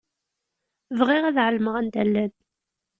Bɣiɣ 0.97 1.23
ad 1.25 1.37
εelmeɣ 1.43 1.75
anda 1.79 2.03
llan. 2.07 2.33